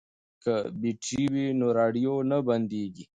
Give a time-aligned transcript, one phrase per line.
[0.43, 3.05] که بیټرۍ وي نو راډیو نه بندیږي.